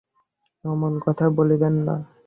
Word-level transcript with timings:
অমন 0.65 0.93
কথা 1.05 1.25
বলিবেন 1.37 1.75
না। 1.87 1.95